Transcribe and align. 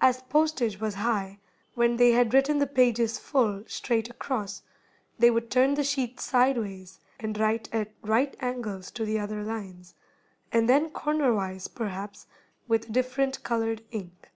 As 0.00 0.22
postage 0.22 0.80
was 0.80 0.94
high, 0.94 1.40
when 1.74 1.98
they 1.98 2.12
had 2.12 2.32
written 2.32 2.56
the 2.58 2.66
pages 2.66 3.18
full, 3.18 3.64
straight 3.66 4.08
across, 4.08 4.62
they 5.18 5.30
would 5.30 5.50
turn 5.50 5.74
the 5.74 5.84
sheet 5.84 6.18
sideways, 6.20 7.00
and 7.20 7.36
write 7.38 7.68
at 7.70 7.92
right 8.00 8.34
angles 8.40 8.90
to 8.92 9.04
the 9.04 9.18
other 9.20 9.42
lines, 9.42 9.94
and 10.50 10.70
then 10.70 10.88
corner 10.88 11.34
wise, 11.34 11.68
perhaps, 11.68 12.26
with 12.66 12.88
a 12.88 12.92
different 12.92 13.42
colored 13.42 13.84
ink. 13.90 14.30